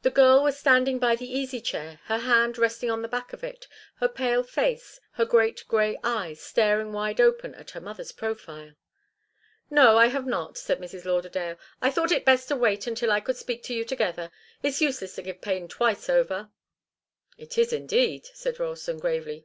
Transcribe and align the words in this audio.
The 0.00 0.08
girl 0.08 0.42
was 0.42 0.56
standing 0.58 0.98
by 0.98 1.14
the 1.14 1.30
easy 1.30 1.60
chair, 1.60 2.00
her 2.06 2.20
hand 2.20 2.56
resting 2.56 2.90
on 2.90 3.02
the 3.02 3.06
back 3.06 3.34
of 3.34 3.44
it, 3.44 3.68
her 3.96 4.08
face 4.08 4.48
pale, 4.48 4.98
her 5.18 5.24
great 5.26 5.66
grey 5.68 5.98
eyes 6.02 6.40
staring 6.40 6.90
wide 6.94 7.20
open 7.20 7.54
at 7.56 7.72
her 7.72 7.80
mother's 7.82 8.12
profile. 8.12 8.72
"No, 9.68 9.98
I 9.98 10.06
have 10.06 10.24
not," 10.24 10.56
said 10.56 10.80
Mrs. 10.80 11.04
Lauderdale. 11.04 11.58
"I 11.82 11.90
thought 11.90 12.12
it 12.12 12.24
best 12.24 12.48
to 12.48 12.56
wait 12.56 12.86
until 12.86 13.12
I 13.12 13.20
could 13.20 13.36
speak 13.36 13.62
to 13.64 13.74
you 13.74 13.84
together. 13.84 14.30
It's 14.62 14.80
useless 14.80 15.16
to 15.16 15.22
give 15.22 15.42
pain 15.42 15.68
twice 15.68 16.08
over." 16.08 16.48
"It 17.36 17.58
is 17.58 17.74
indeed," 17.74 18.24
said 18.32 18.58
Ralston, 18.58 19.00
gravely. 19.00 19.40